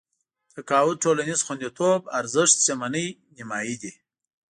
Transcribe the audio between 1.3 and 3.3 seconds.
خونديتوب ارزښت شتمنۍ